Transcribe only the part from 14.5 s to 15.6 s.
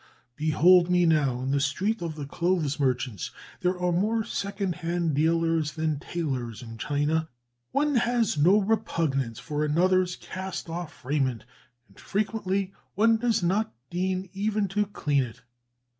to clean it.